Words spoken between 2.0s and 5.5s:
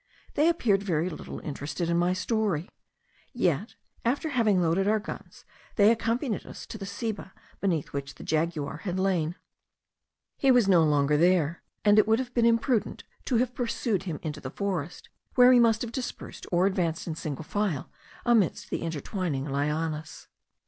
story; yet, after having loaded our guns,